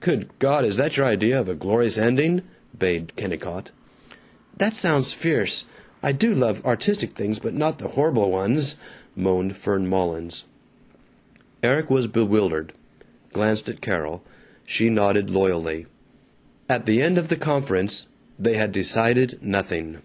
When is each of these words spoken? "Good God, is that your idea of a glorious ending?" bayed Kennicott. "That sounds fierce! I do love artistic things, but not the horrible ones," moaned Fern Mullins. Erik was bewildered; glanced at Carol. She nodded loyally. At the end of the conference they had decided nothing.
"Good 0.00 0.28
God, 0.40 0.64
is 0.64 0.74
that 0.78 0.96
your 0.96 1.06
idea 1.06 1.38
of 1.40 1.48
a 1.48 1.54
glorious 1.54 1.96
ending?" 1.96 2.42
bayed 2.76 3.14
Kennicott. 3.14 3.70
"That 4.58 4.74
sounds 4.74 5.12
fierce! 5.12 5.66
I 6.02 6.10
do 6.10 6.34
love 6.34 6.66
artistic 6.66 7.12
things, 7.12 7.38
but 7.38 7.54
not 7.54 7.78
the 7.78 7.90
horrible 7.90 8.32
ones," 8.32 8.74
moaned 9.14 9.56
Fern 9.56 9.86
Mullins. 9.86 10.48
Erik 11.62 11.88
was 11.88 12.08
bewildered; 12.08 12.72
glanced 13.32 13.68
at 13.68 13.80
Carol. 13.80 14.24
She 14.64 14.90
nodded 14.90 15.30
loyally. 15.30 15.86
At 16.68 16.84
the 16.84 17.00
end 17.00 17.16
of 17.16 17.28
the 17.28 17.36
conference 17.36 18.08
they 18.40 18.54
had 18.56 18.72
decided 18.72 19.38
nothing. 19.40 19.98